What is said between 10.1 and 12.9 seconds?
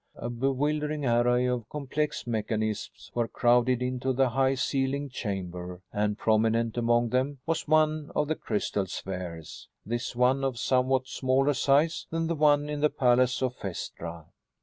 one of somewhat smaller size than the one in the